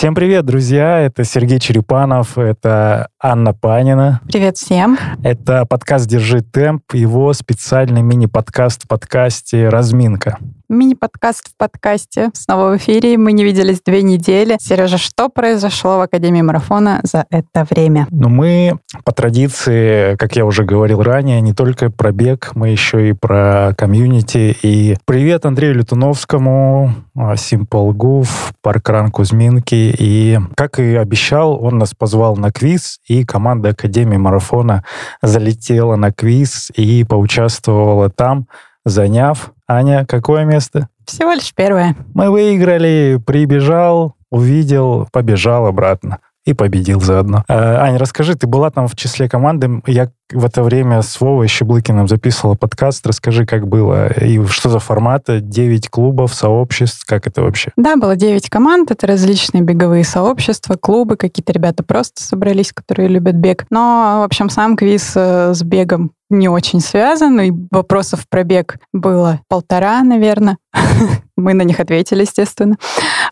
[0.00, 1.00] Всем привет, друзья!
[1.00, 4.22] Это Сергей Черепанов, это Анна Панина.
[4.32, 4.96] Привет всем!
[5.22, 10.38] Это подкаст «Держи темп», его специальный мини-подкаст в подкасте «Разминка».
[10.70, 12.30] Мини-подкаст в подкасте.
[12.32, 13.18] Снова в эфире.
[13.18, 14.56] Мы не виделись две недели.
[14.60, 18.06] Сережа, что произошло в Академии марафона за это время?
[18.12, 23.08] Ну, мы по традиции, как я уже говорил ранее, не только про бег, мы еще
[23.08, 24.56] и про комьюнити.
[24.62, 28.28] И привет Андрею Летуновскому, Simple Goof,
[28.62, 29.92] Паркран Кузьминки.
[29.98, 34.84] И, как и обещал, он нас позвал на квиз, и команда Академии марафона
[35.20, 38.46] залетела на квиз и поучаствовала там,
[38.84, 40.88] заняв Аня, какое место?
[41.06, 41.94] Всего лишь первое.
[42.12, 47.44] Мы выиграли, прибежал, увидел, побежал обратно и победил заодно.
[47.48, 49.80] Э, Аня, расскажи, ты была там в числе команды.
[49.86, 53.06] Я в это время с Вовой Щеблыкиным записывала подкаст.
[53.06, 55.24] Расскажи, как было и что за формат?
[55.26, 57.72] 9 клубов, сообществ, как это вообще?
[57.76, 58.90] Да, было 9 команд.
[58.90, 61.16] Это различные беговые сообщества, клубы.
[61.16, 63.66] Какие-то ребята просто собрались, которые любят бег.
[63.70, 68.76] Но, в общем, сам квиз э, с бегом не очень связан, и вопросов про бег
[68.92, 70.58] было полтора, наверное.
[71.36, 72.76] Мы на них ответили, естественно.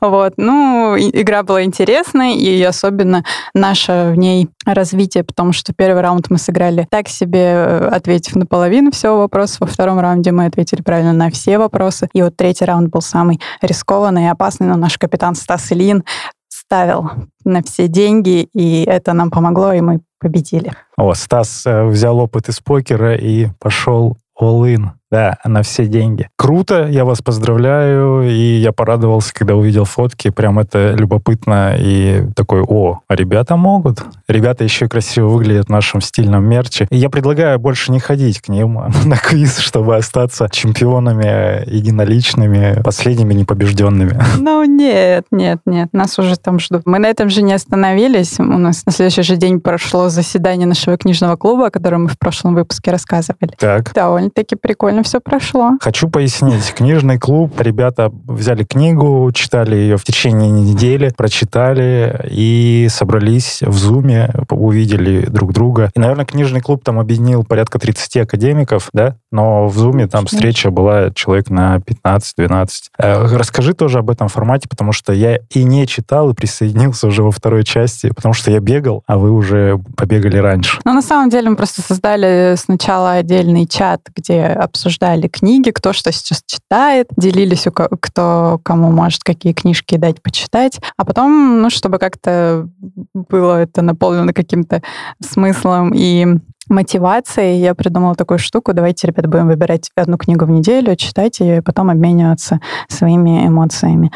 [0.00, 0.34] Вот.
[0.36, 3.24] Ну, игра была интересной, и особенно
[3.54, 8.46] наше в ней развитие, потому что первый раунд мы сыграли так себе, э, ответив на
[8.46, 9.60] половину всего вопросов.
[9.60, 12.08] Во втором раунде мы ответили правильно на все вопросы.
[12.12, 16.04] И вот третий раунд был самый рискованный и опасный, но наш капитан Стас Ильин
[16.48, 17.10] ставил
[17.44, 20.72] на все деньги, и это нам помогло, и мы победили.
[20.96, 24.97] О, Стас э, взял опыт из покера и пошел all-in.
[25.10, 26.28] Да, на все деньги.
[26.36, 32.62] Круто, я вас поздравляю, и я порадовался, когда увидел фотки, прям это любопытно, и такой,
[32.62, 34.04] о, а ребята могут.
[34.28, 36.86] Ребята еще красиво выглядят в нашем стильном мерче.
[36.90, 43.34] И я предлагаю больше не ходить к ним на квиз, чтобы остаться чемпионами единоличными, последними
[43.34, 44.18] непобежденными.
[44.48, 46.82] Ну, нет, нет, нет, нас уже там ждут.
[46.86, 48.38] Мы на этом же не остановились.
[48.38, 52.18] У нас на следующий же день прошло заседание нашего книжного клуба, о котором мы в
[52.18, 53.52] прошлом выпуске рассказывали.
[53.58, 53.92] Так.
[53.92, 55.72] Довольно-таки прикольно нормально все прошло.
[55.80, 56.72] Хочу пояснить.
[56.74, 57.60] Книжный клуб.
[57.60, 65.52] Ребята взяли книгу, читали ее в течение недели, прочитали и собрались в Зуме, увидели друг
[65.52, 65.90] друга.
[65.94, 69.16] И, наверное, книжный клуб там объединил порядка 30 академиков, да?
[69.30, 72.68] Но в Зуме там встреча была человек на 15-12.
[72.98, 77.22] Э, расскажи тоже об этом формате, потому что я и не читал, и присоединился уже
[77.22, 80.80] во второй части, потому что я бегал, а вы уже побегали раньше.
[80.84, 85.92] Ну, на самом деле мы просто создали сначала отдельный чат, где обсуждали обсуждали книги, кто
[85.92, 87.66] что сейчас читает, делились,
[88.00, 90.80] кто кому может какие книжки дать почитать.
[90.96, 92.68] А потом, ну, чтобы как-то
[93.14, 94.82] было это наполнено каким-то
[95.20, 96.26] смыслом и
[96.70, 98.72] мотивацией, я придумала такую штуку.
[98.72, 104.10] Давайте, ребят, будем выбирать одну книгу в неделю, читать ее, и потом обмениваться своими эмоциями.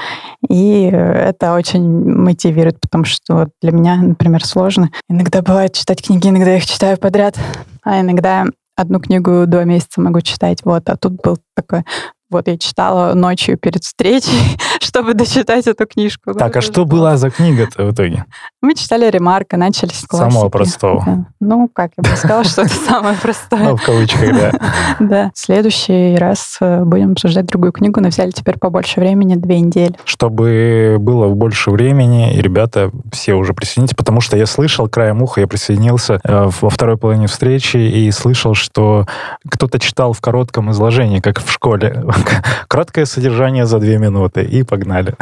[0.48, 4.90] И это очень мотивирует, потому что для меня, например, сложно.
[5.08, 7.38] Иногда бывает читать книги, иногда я их читаю подряд,
[7.84, 8.46] а иногда
[8.76, 10.64] одну книгу два месяца могу читать.
[10.64, 11.84] Вот, а тут был такой
[12.32, 16.34] вот я читала ночью перед встречей, чтобы дочитать эту книжку.
[16.34, 18.24] Так, а что была за книга-то в итоге?
[18.60, 20.32] Мы читали Ремарка, начали с классики.
[20.32, 21.02] Самого простого.
[21.04, 21.26] Да.
[21.40, 23.62] Ну, как я бы сказала, что это самое простое.
[23.62, 24.52] Ну, в кавычках, да.
[25.00, 25.30] Да.
[25.34, 29.94] В следующий раз э, будем обсуждать другую книгу, но взяли теперь побольше времени, две недели.
[30.04, 35.40] Чтобы было больше времени, и ребята все уже присоединились, потому что я слышал, краем уха
[35.40, 39.06] я присоединился э, во второй половине встречи и слышал, что
[39.48, 42.04] кто-то читал в коротком изложении, как в школе.
[42.68, 45.14] Краткое содержание за две минуты, и погнали.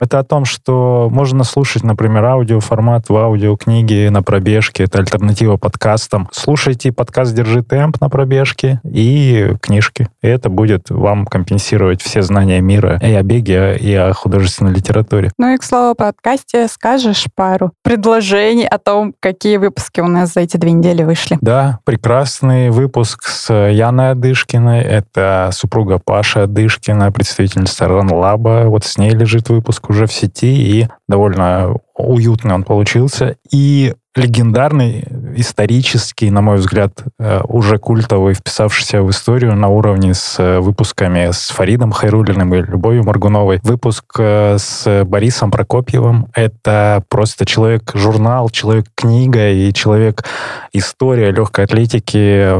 [0.00, 6.28] Это о том, что можно слушать, например, аудиоформат в аудиокниге на пробежке, это альтернатива подкастам.
[6.32, 10.08] Слушайте подкаст «Держи темп» на пробежке и книжки.
[10.22, 15.30] И это будет вам компенсировать все знания мира и о беге, и о художественной литературе.
[15.38, 20.32] Ну и, к слову, о подкасте скажешь пару предложений о том, какие выпуски у нас
[20.32, 21.38] за эти две недели вышли.
[21.40, 24.80] Да, прекрасный выпуск с Яной Адышкиной.
[24.80, 28.66] Это супруга Паши Паша Дышкина, представительница Ранлаба.
[28.66, 33.34] Вот с ней лежит выпуск уже в сети, и довольно уютный он получился.
[33.50, 35.04] И легендарный,
[35.36, 41.30] исторический, на мой взгляд, э, уже культовый, вписавшийся в историю на уровне с э, выпусками
[41.30, 43.60] с Фаридом Хайрулиным и Любовью Маргуновой.
[43.62, 46.28] Выпуск э, с Борисом Прокопьевым.
[46.34, 52.52] Это просто человек-журнал, человек-книга и человек-история легкой атлетики.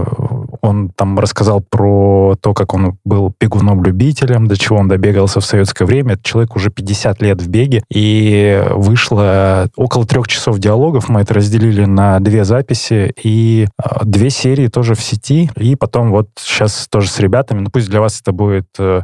[0.63, 5.85] Он там рассказал про то, как он был бегуном-любителем, до чего он добегался в советское
[5.85, 6.15] время.
[6.15, 11.09] Это человек уже 50 лет в беге, и вышло около трех часов диалогов.
[11.09, 15.51] Мы это разделили на две записи и а, две серии тоже в сети.
[15.57, 19.03] И потом вот сейчас тоже с ребятами, ну пусть для вас это будет э,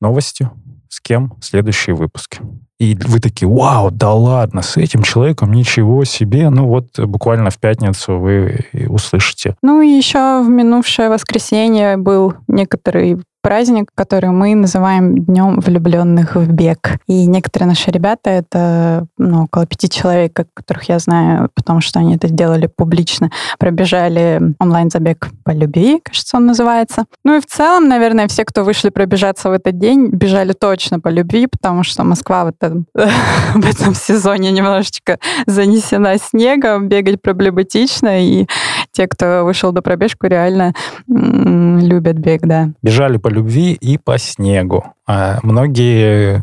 [0.00, 0.52] новостью,
[0.90, 2.40] с кем следующие выпуски.
[2.78, 6.50] И вы такие, вау, да ладно, с этим человеком ничего себе.
[6.50, 9.54] Ну вот буквально в пятницу вы услышите.
[9.62, 16.50] Ну и еще в минувшее воскресенье был некоторый праздник, который мы называем Днем влюбленных в
[16.50, 16.98] бег.
[17.06, 22.16] И некоторые наши ребята, это ну, около пяти человек, которых я знаю, потому что они
[22.16, 27.04] это сделали публично, пробежали онлайн-забег по любви, кажется, он называется.
[27.24, 31.08] Ну и в целом, наверное, все, кто вышли пробежаться в этот день, бежали точно по
[31.08, 38.46] любви, потому что Москва в этом, в этом сезоне немножечко занесена снегом, бегать проблематично, и
[38.92, 40.74] те, кто вышел до пробежку, реально
[41.06, 42.70] любят бег, да.
[42.82, 44.84] Бежали по любви и по снегу.
[45.12, 46.40] А многие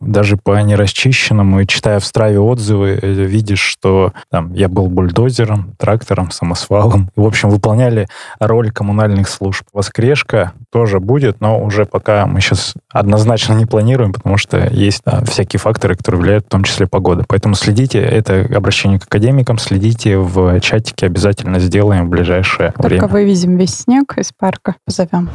[0.00, 5.74] даже по нерасчищенному, и читая в страве отзывы, э, видишь, что там я был бульдозером,
[5.76, 7.10] трактором, самосвалом.
[7.16, 8.08] В общем, выполняли
[8.40, 9.64] роль коммунальных служб.
[9.74, 15.22] Воскрешка тоже будет, но уже пока мы сейчас однозначно не планируем, потому что есть да,
[15.26, 17.24] всякие факторы, которые влияют, в том числе погода.
[17.28, 23.00] Поэтому следите, это обращение к академикам, следите в чатике, обязательно сделаем в ближайшее Только время.
[23.02, 25.30] Только вывезем весь снег из парка, позовем.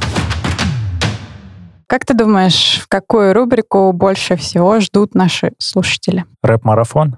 [1.87, 6.25] Как ты думаешь, в какую рубрику больше всего ждут наши слушатели?
[6.41, 7.17] Рэп-марафон?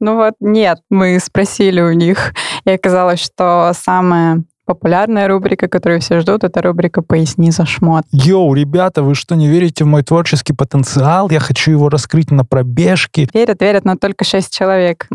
[0.00, 2.32] Ну вот нет, мы спросили у них,
[2.64, 8.04] и оказалось, что самое Популярная рубрика, которую все ждут, это рубрика «Поясни за шмот».
[8.12, 11.28] Йоу, ребята, вы что, не верите в мой творческий потенциал?
[11.28, 13.28] Я хочу его раскрыть на пробежке.
[13.34, 15.06] Верят, верят, но только шесть человек.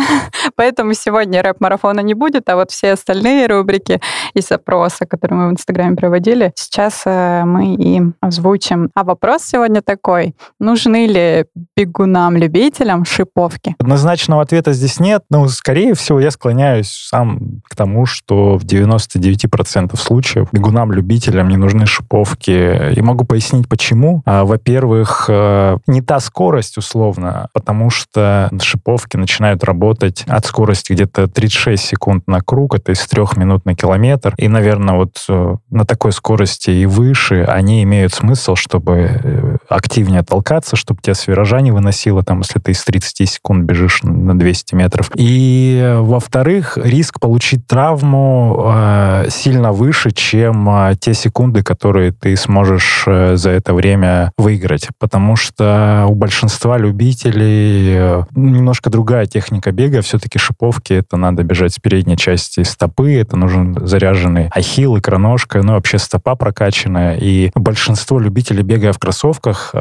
[0.56, 3.98] Поэтому сегодня рэп-марафона не будет, а вот все остальные рубрики
[4.34, 8.90] из опроса, которые мы в Инстаграме проводили, сейчас э, мы и озвучим.
[8.94, 10.34] А вопрос сегодня такой.
[10.60, 11.46] Нужны ли
[11.78, 13.74] бегунам-любителям шиповки?
[13.78, 18.97] Однозначного ответа здесь нет, но, скорее всего, я склоняюсь сам к тому, что в 90
[19.06, 22.94] 99% случаев бегунам-любителям не нужны шиповки.
[22.94, 24.22] И могу пояснить, почему.
[24.24, 31.28] А, во-первых, э, не та скорость, условно, потому что шиповки начинают работать от скорости где-то
[31.28, 34.34] 36 секунд на круг, это из 3 минут на километр.
[34.38, 40.22] И, наверное, вот э, на такой скорости и выше они имеют смысл, чтобы э, активнее
[40.22, 44.38] толкаться, чтобы тебя с виража не выносило, там, если ты из 30 секунд бежишь на
[44.38, 45.10] 200 метров.
[45.14, 48.64] И, во-вторых, риск получить травму
[49.30, 54.88] сильно выше, чем э, те секунды, которые ты сможешь э, за это время выиграть.
[54.98, 60.02] Потому что у большинства любителей немножко другая техника бега.
[60.02, 65.74] Все-таки шиповки это надо бежать с передней части стопы, это нужен заряженный ахилл, икроножка, ну
[65.74, 67.16] вообще стопа прокачанная.
[67.16, 69.74] И большинство любителей бега в кроссовках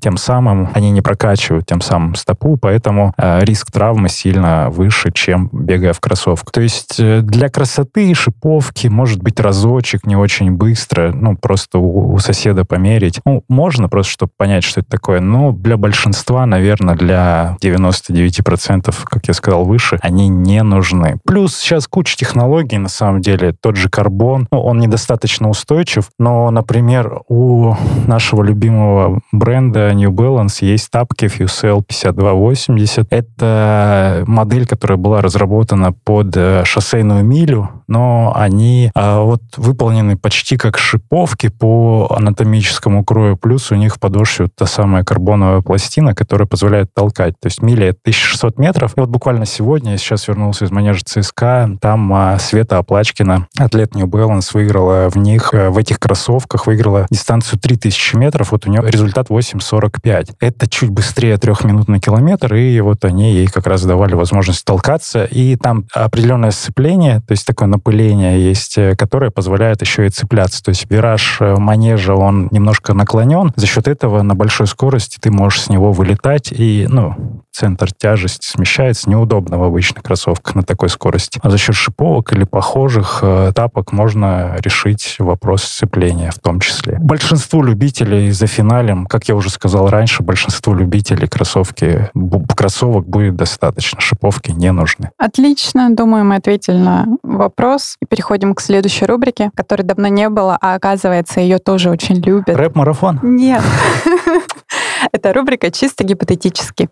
[0.00, 5.92] тем самым они не прокачивают тем самым стопу, поэтому риск травмы сильно выше, чем бегая
[5.92, 6.52] в кроссовках.
[6.52, 12.12] То есть для красоты шиповки упаковки, может быть, разочек не очень быстро, ну, просто у,
[12.12, 13.20] у соседа померить.
[13.24, 15.20] Ну, можно просто, чтобы понять, что это такое.
[15.20, 21.18] Но для большинства, наверное, для 99%, как я сказал выше, они не нужны.
[21.24, 23.54] Плюс сейчас куча технологий, на самом деле.
[23.60, 27.74] Тот же карбон, ну, он недостаточно устойчив, но, например, у
[28.06, 33.06] нашего любимого бренда New Balance есть тапки FuseL 5280.
[33.10, 40.56] Это модель, которая была разработана под э, шоссейную милю, но они а, вот выполнены почти
[40.56, 46.14] как шиповки по анатомическому крою, плюс у них в подошве вот та самая карбоновая пластина,
[46.14, 47.34] которая позволяет толкать.
[47.38, 48.96] То есть это 1600 метров.
[48.96, 53.94] И вот буквально сегодня, я сейчас вернулся из манежа ЦСКА, там а, Света Оплачкина, атлет
[53.94, 58.70] New Balance, выиграла в них, э, в этих кроссовках, выиграла дистанцию 3000 метров, вот у
[58.70, 60.36] нее результат 8.45.
[60.40, 64.64] Это чуть быстрее трех минут на километр, и вот они ей как раз давали возможность
[64.64, 70.10] толкаться, и там определенное сцепление, то есть такое напыление есть, э, которое позволяет еще и
[70.10, 70.62] цепляться.
[70.62, 73.52] То есть вираж э, манежа, он немножко наклонен.
[73.56, 78.46] За счет этого на большой скорости ты можешь с него вылетать и, ну, центр тяжести
[78.46, 79.08] смещается.
[79.10, 81.40] Неудобно в обычных кроссовках на такой скорости.
[81.42, 86.98] А за счет шиповок или похожих э, тапок можно решить вопрос сцепления в том числе.
[87.00, 92.10] Большинству любителей за финалем, как я уже сказал раньше, большинству любителей кроссовки,
[92.56, 94.00] кроссовок будет достаточно.
[94.00, 95.10] Шиповки не нужны.
[95.18, 95.90] Отлично.
[95.90, 97.96] Думаю, мы ответили на вопрос.
[98.00, 102.48] И переходим к следующей рубрике, которой давно не было, а оказывается, ее тоже очень любят.
[102.48, 103.20] Рэп-марафон?
[103.22, 103.62] Нет.
[105.12, 106.88] Это рубрика чисто гипотетически.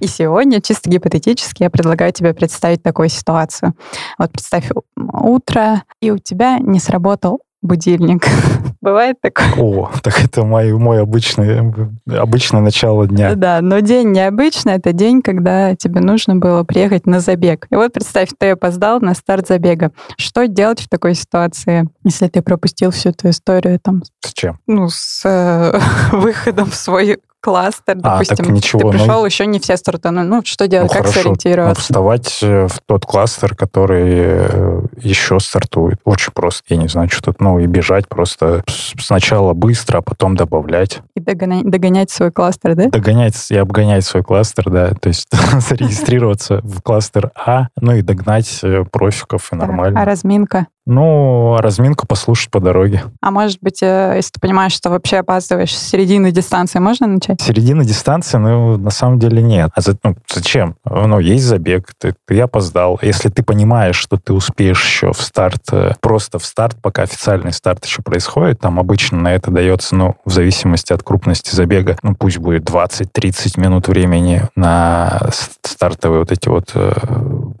[0.00, 3.74] И сегодня, чисто гипотетически, я предлагаю тебе представить такую ситуацию.
[4.18, 8.26] Вот представь утро, и у тебя не сработал будильник.
[8.80, 9.50] Бывает такое?
[9.56, 11.72] О, так это мой, мой обычный,
[12.06, 13.34] обычное начало дня.
[13.34, 14.74] Да, но день необычный.
[14.74, 17.66] Это день, когда тебе нужно было приехать на забег.
[17.70, 19.90] И вот представь, ты опоздал на старт забега.
[20.18, 24.02] Что делать в такой ситуации, если ты пропустил всю эту историю там?
[24.20, 24.58] С чем?
[24.66, 25.80] Ну, с э,
[26.12, 30.24] выходом в свой кластер, А, допустим, так ничего, ты ну- пришел, еще не все стартанули.
[30.26, 31.18] Ну, что делать, Ну, как хорошо.
[31.18, 31.82] Ну, сориентироваться?
[31.82, 36.00] вставать э, в тот кластер, который э, еще стартует.
[36.04, 36.62] Очень просто.
[36.68, 37.42] Я не знаю, что тут.
[37.42, 38.64] Ну, и бежать просто
[38.98, 41.02] сначала быстро, а потом добавлять.
[41.14, 42.88] И догонять, догонять свой кластер, да?
[42.88, 44.92] Догонять и обгонять свой кластер, да.
[44.94, 45.28] То есть
[45.68, 50.00] зарегистрироваться в кластер А, ну и догнать э, профиков, и Так, нормально.
[50.00, 50.68] А разминка?
[50.86, 53.04] Ну, разминку послушать по дороге.
[53.22, 57.40] А может быть, э, если ты понимаешь, что вообще опаздываешь с середины дистанции, можно начать?
[57.40, 59.70] Середина дистанции, ну, на самом деле нет.
[59.74, 60.76] А за- ну, зачем?
[60.84, 62.98] Ну, есть забег, ты, ты опоздал.
[63.00, 67.52] Если ты понимаешь, что ты успеешь еще в старт, э, просто в старт, пока официальный
[67.54, 72.14] старт еще происходит, там обычно на это дается, ну, в зависимости от крупности забега, ну,
[72.14, 75.30] пусть будет 20-30 минут времени на
[75.62, 76.92] стартовые вот эти вот э,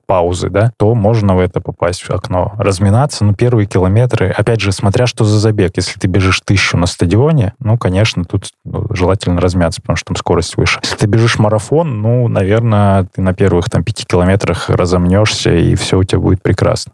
[0.06, 2.54] паузы, да, то можно в это попасть в окно.
[2.58, 5.72] Разминаться, ну, первые километры, опять же, смотря что за забег.
[5.76, 10.16] Если ты бежишь тысячу на стадионе, ну, конечно, тут ну, желательно размяться, потому что там
[10.16, 10.80] скорость выше.
[10.82, 15.98] Если ты бежишь марафон, ну, наверное, ты на первых там пяти километрах разомнешься, и все
[15.98, 16.92] у тебя будет прекрасно.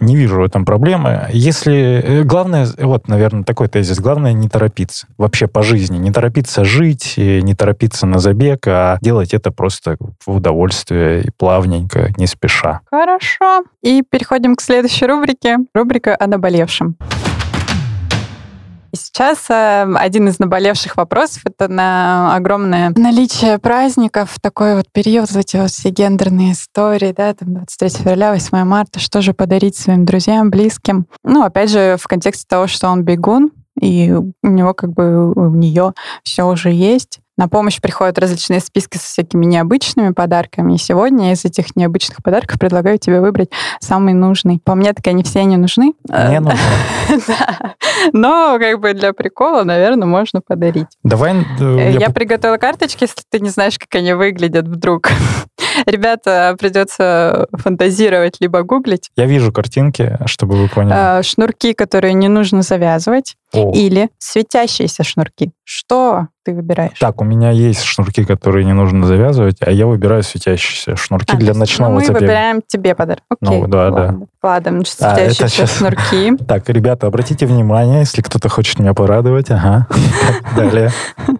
[0.00, 1.26] Не вижу в этом проблемы.
[1.32, 2.02] Если...
[2.02, 3.98] э, Главное, вот, наверное, такой тезис.
[3.98, 5.06] Главное не торопиться.
[5.16, 5.98] Вообще по жизни.
[5.98, 11.30] Не торопиться жить, и не торопиться на забег, а делать это просто в удовольствие и
[11.36, 12.80] плавненько, не спеша.
[12.90, 13.64] Хорошо.
[13.82, 15.58] И переходим к следующей рубрике.
[15.74, 16.96] Рубрика о наболевшем.
[19.06, 25.38] Сейчас э, один из наболевших вопросов это на огромное наличие праздников, такой вот период, вот
[25.38, 30.04] эти вот все гендерные истории, да, там 23 февраля, 8 марта, что же подарить своим
[30.04, 31.06] друзьям, близким.
[31.24, 33.50] Ну, опять же, в контексте того, что он бегун,
[33.80, 37.20] и у него как бы у нее все уже есть.
[37.38, 40.74] На помощь приходят различные списки со всякими необычными подарками.
[40.74, 43.48] И сегодня из этих необычных подарков предлагаю тебе выбрать
[43.80, 44.60] самый нужный.
[44.64, 45.94] По мне, так они все не нужны.
[46.08, 46.58] Мне нужно.
[47.26, 47.74] Да.
[48.12, 50.88] Но как бы для прикола, наверное, можно подарить.
[51.02, 51.34] Давай...
[51.60, 55.10] э, Э, я Я приготовила карточки, если ты не знаешь, как они выглядят вдруг.
[55.86, 59.10] Ребята, придется фантазировать либо гуглить.
[59.16, 61.20] Я вижу картинки, чтобы вы поняли.
[61.20, 63.72] Э, Шнурки, которые не нужно завязывать, О.
[63.72, 65.52] или светящиеся шнурки.
[65.64, 66.98] Что ты выбираешь?
[66.98, 71.36] Так, у меня есть шнурки, которые не нужно завязывать, а я выбираю светящиеся шнурки А,
[71.36, 72.20] для есть, ночного ну, мы забега.
[72.20, 73.22] выбираем тебе подарок.
[73.28, 74.16] Окей, Ну, да, да.
[74.42, 74.82] Ладно.
[74.82, 75.78] Вкладываем А, это светящиеся щас.
[75.78, 76.36] шнурки.
[76.48, 79.50] Так, ребята, обратите внимание, если кто-то хочет меня порадовать.
[79.50, 79.86] Ага.
[80.56, 80.90] Далее.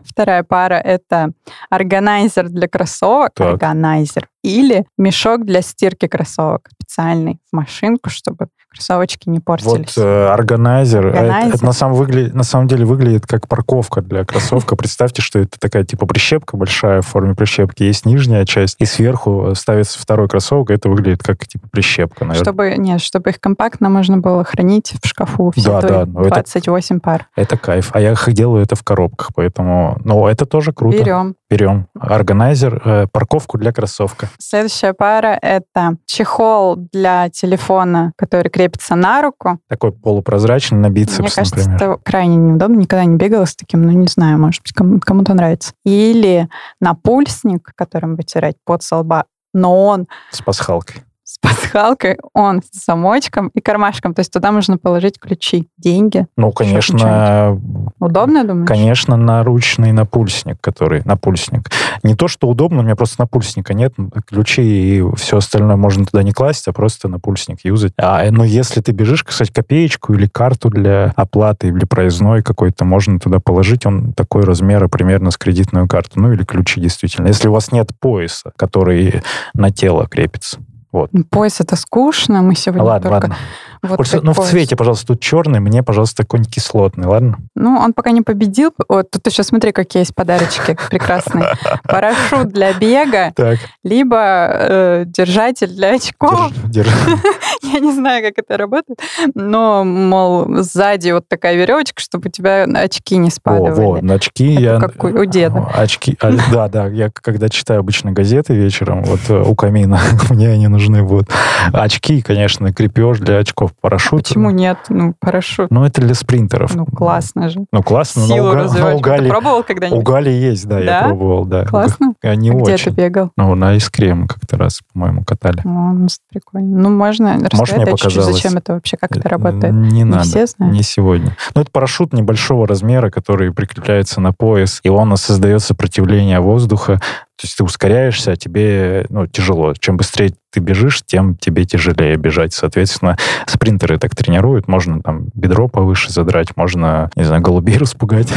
[0.04, 1.30] Вторая пара— это
[1.70, 3.30] органайзер для кроссовок.
[3.34, 3.46] Так.
[3.54, 4.28] Органайзер.
[4.42, 6.68] Или мешок для стирки кроссовок.
[6.80, 9.96] Специальный в машинку, чтобы кроссовочки не Вот портились.
[9.96, 11.06] э, органайзер.
[11.06, 11.54] э, Это, Органайзер.
[11.56, 14.76] это на, самом выгля- на самом деле выглядит как парковка для кроссовка.
[14.76, 17.82] Представьте, что это такая типа прищепка большая в форме прищепки.
[17.82, 22.44] Есть нижняя часть, и сверху ставится второй кроссовок, и это выглядит как типа прищепка, наверное.
[22.44, 25.52] Чтобы, нет, чтобы их компактно можно было хранить в шкафу.
[25.57, 27.26] Все Да, да, ну это- 28 пар.
[27.37, 27.90] Это кайф.
[27.92, 29.99] А я их делаю это в коробках, поэтому...
[30.04, 30.99] Ну, это тоже круто.
[30.99, 31.35] Берем.
[31.50, 31.87] Берем.
[31.99, 34.28] Органайзер, э, парковку для кроссовка.
[34.38, 39.59] Следующая пара— это чехол для телефона, который крепится на руку.
[39.68, 41.76] Такой полупрозрачный на бицепс, Мне кажется, например.
[41.92, 42.76] это крайне неудобно.
[42.76, 45.73] Никогда не бегала с таким, ну, не знаю, может быть, кому- кому-то нравится.
[45.85, 46.49] Или
[46.80, 51.02] напульсник, которым вытирать под со лба, но он С пасхалкой.
[51.45, 54.14] С пасхалкой, он с замочком и кармашком.
[54.14, 56.26] То есть туда можно положить ключи, деньги.
[56.37, 57.59] Ну, конечно,
[58.00, 58.68] Удобно, думаешь?
[58.68, 61.71] конечно, наручный напульсник, который напульсник.
[62.02, 63.95] Не то, что удобно, у меня просто напульсника нет,
[64.26, 67.92] ключи и все остальное можно туда не класть, а просто напульсник юзать.
[67.99, 72.85] А, э, но если ты бежишь, кстати, копеечку или карту для оплаты или проездной какой-то,
[72.85, 77.28] можно туда положить, он такой размера примерно с кредитную карту, ну или ключи действительно.
[77.28, 79.23] Если у вас нет пояса, который
[79.54, 80.59] на тело крепится.
[80.92, 81.11] Вот.
[81.30, 83.28] Пояс это скучно, мы сегодня ладно, только...
[83.28, 83.37] ладно.
[83.82, 87.38] Вот как ну, в цвете, пожалуйста, тут черный, мне, пожалуйста, какой-нибудь кислотный, ладно?
[87.54, 88.73] Ну, он пока не победил.
[88.88, 91.49] Вот тут еще смотри, какие есть подарочки прекрасные.
[91.85, 96.52] Парашют для бега, Так, либо э, держатель для очков.
[96.66, 96.90] держи.
[96.90, 97.18] держи.
[97.62, 98.99] Я не знаю, как это работает,
[99.35, 103.70] но, мол, сзади вот такая веревочка, чтобы у тебя очки не О, спадали.
[103.75, 104.78] вот, на очки Это я...
[104.78, 105.68] как у- у деда.
[105.75, 110.49] Очки, а, да, да, я когда читаю обычно газеты вечером, вот э, у камина, мне
[110.50, 111.28] они нужны будут.
[111.73, 113.67] Очки, конечно, крепеж для очков.
[113.68, 114.12] Спринтеров парашют.
[114.12, 114.78] А почему нет?
[114.88, 115.70] Ну, парашют.
[115.70, 116.75] Ну, это для спринтеров.
[116.75, 117.60] Ну, классно же.
[117.72, 118.26] Ну, классно.
[118.26, 118.96] Силу но развивать.
[118.96, 119.22] У Гали...
[119.25, 119.98] Ты пробовал когда-нибудь?
[119.98, 120.84] У Гали есть, да, да?
[120.84, 121.64] я пробовал, да.
[121.64, 122.14] Классно?
[122.22, 122.75] Не а очень.
[122.75, 123.30] Где ты бегал?
[123.37, 125.60] Ну, на Искре мы как-то раз, по-моему, катали.
[125.64, 126.78] О, ну, прикольно.
[126.78, 129.72] Ну, можно рассказать чуть-чуть, зачем это вообще, как это работает?
[129.72, 130.25] Не, не надо.
[130.25, 130.75] все знают?
[130.75, 131.37] Не сегодня.
[131.54, 137.00] Ну, это парашют небольшого размера, который прикрепляется на пояс, и он создает сопротивление воздуха
[137.38, 139.73] то есть ты ускоряешься, а тебе ну, тяжело.
[139.75, 142.52] Чем быстрее ты бежишь, тем тебе тяжелее бежать.
[142.52, 143.16] Соответственно,
[143.47, 144.66] спринтеры так тренируют.
[144.66, 148.33] Можно там бедро повыше задрать, можно, не знаю, голубей распугать.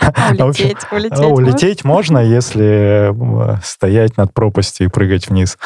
[0.00, 3.14] А улететь, улететь, улететь можно, если
[3.62, 5.56] стоять над пропастью и прыгать вниз.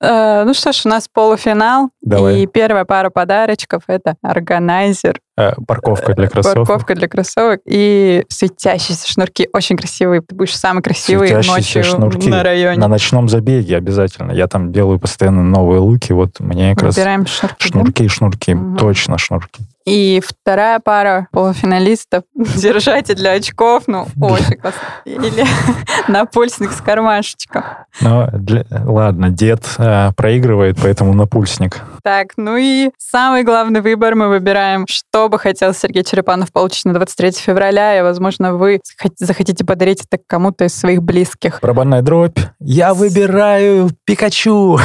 [0.00, 1.90] Э, ну что ж, у нас полуфинал.
[2.02, 5.20] И первая пара подарочков— это органайзер
[5.66, 6.66] парковка для кроссовок.
[6.66, 9.48] Парковка для кроссовок и светящиеся шнурки.
[9.52, 10.22] Очень красивые.
[10.22, 12.78] Ты будешь самый красивый ночью шнурки на районе.
[12.78, 14.32] На ночном забеге обязательно.
[14.32, 16.12] Я там делаю постоянно новые луки.
[16.12, 17.68] Вот мне как Выбираем раз шнурки.
[17.68, 18.08] Шнурки, да?
[18.08, 18.54] шнурки.
[18.54, 18.76] Угу.
[18.76, 19.62] Точно шнурки.
[19.86, 24.80] И вторая пара полуфиналистов держатель для очков, ну, очень классно.
[25.04, 25.44] Или
[26.08, 27.64] напульсник с кармашечком.
[28.00, 28.64] Ну, для...
[28.84, 31.80] ладно, дед э, проигрывает, поэтому напульсник.
[32.02, 36.94] Так, ну и самый главный выбор мы выбираем, что бы хотел Сергей Черепанов получить на
[36.94, 38.80] 23 февраля, и, возможно, вы
[39.16, 41.60] захотите подарить это кому-то из своих близких.
[41.62, 42.38] Барабанная дробь.
[42.60, 44.78] Я выбираю Пикачу.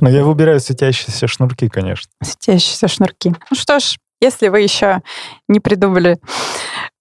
[0.00, 2.10] Но я выбираю светящиеся шнурки, конечно.
[2.22, 3.34] Светящиеся шнурки.
[3.50, 5.02] Ну что ж, если вы еще
[5.48, 6.18] не придумали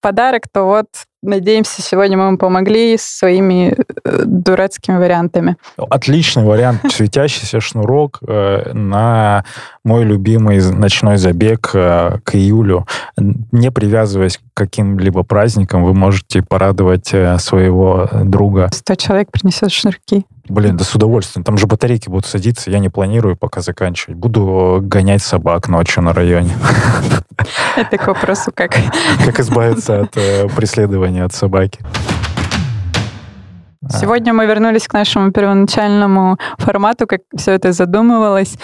[0.02, 0.88] подарок, то вот
[1.24, 5.56] Надеемся, сегодня мы вам помогли с своими э, дурацкими вариантами.
[5.78, 6.82] Отличный вариант.
[6.92, 9.46] Светящийся шнурок э, на
[9.86, 12.86] мой любимый ночной забег э, к июлю.
[13.16, 17.08] Не привязываясь к каким-либо праздникам, вы можете порадовать
[17.40, 18.70] своего друга.
[18.74, 20.26] Сто человек принесет шнурки.
[20.50, 21.44] Блин, да с удовольствием.
[21.44, 22.70] Там же батарейки будут садиться.
[22.70, 24.18] Я не планирую пока заканчивать.
[24.18, 26.52] Буду гонять собак ночью на районе.
[27.78, 28.76] Это к вопросу как.
[29.26, 30.12] Как избавиться от
[30.56, 31.80] преследования от собаки.
[33.90, 38.56] Сегодня мы вернулись к нашему первоначальному формату, как все это задумывалось.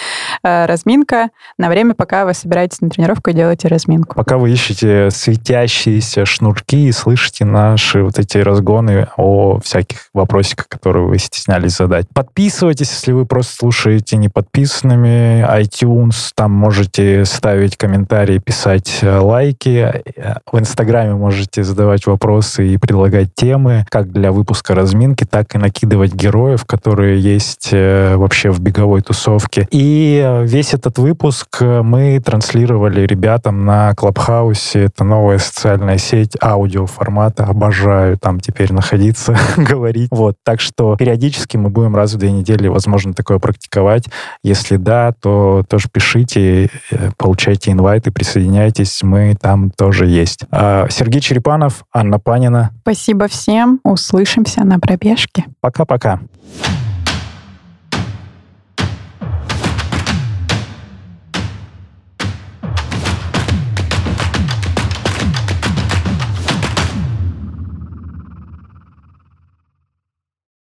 [0.44, 4.16] Э, разминка на время, пока вы собираетесь на тренировку и делаете разминку.
[4.16, 11.06] Пока вы ищете светящиеся шнурки и слышите наши вот эти разгоны о всяких вопросиках, которые
[11.06, 12.08] вы стеснялись задать.
[12.14, 15.46] Подписывайтесь, если вы просто слушаете не подписанными.
[15.60, 20.02] iTunes, там можете ставить комментарии, писать э, лайки.
[20.50, 25.58] В Инстаграме можете задавать вопросы и предлагать темы, как для выпуска разминки разминки, так и
[25.58, 29.68] накидывать героев, которые есть э, вообще в беговой тусовке.
[29.72, 34.86] И э, весь этот выпуск э, мы транслировали ребятам на Клабхаусе.
[34.86, 37.46] Это новая социальная сеть аудиоформата.
[37.46, 40.10] Обожаю там теперь находиться, говорить.
[40.12, 44.06] Вот, так что периодически мы будем раз в две недели, возможно, такое практиковать.
[44.44, 46.70] Если да, то тоже пишите,
[47.18, 49.02] получайте инвайты, присоединяйтесь.
[49.04, 50.42] Мы там тоже есть.
[50.52, 52.72] А, Сергей Черепанов, Анна Панина.
[52.82, 53.80] Спасибо всем.
[53.84, 55.46] Услышимся на пробежки.
[55.62, 56.20] Пока-пока.